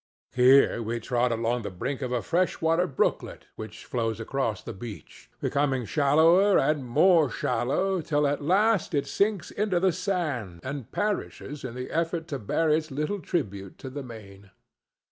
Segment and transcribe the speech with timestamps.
[0.33, 4.73] Here we trod along the brink of a fresh water brooklet which flows across the
[4.73, 10.91] beach, becoming shallower and more shallow, till at last it sinks into the sand and
[10.91, 14.49] perishes in the effort to bear its little tribute to the main.